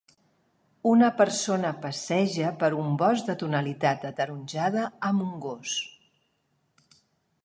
Una 0.91 1.07
persona 1.17 1.73
passeja 1.83 2.49
per 2.63 2.71
un 2.77 2.95
bosc 3.01 3.27
de 3.31 3.35
tonalitat 3.43 4.07
ataronjada 4.11 4.87
amb 5.11 5.25
un 5.29 5.37
gos. 5.45 5.77